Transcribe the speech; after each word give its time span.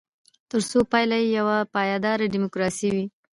ترڅو 0.49 0.79
پایله 0.91 1.17
یې 1.21 1.27
یوه 1.37 1.57
پایداره 1.73 2.31
ډیموکراسي 2.33 2.89
وي. 2.93 3.05